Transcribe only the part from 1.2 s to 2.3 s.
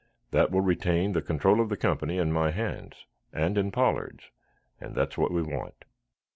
control of the company